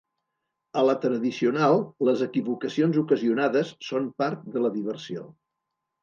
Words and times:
A 0.79 0.83
la 0.85 0.93
tradicional, 1.01 1.75
les 2.07 2.23
equivocacions 2.27 2.97
ocasionades 3.01 3.73
són 3.89 4.07
part 4.23 4.47
de 4.57 4.65
la 4.65 4.71
diversió. 4.79 5.27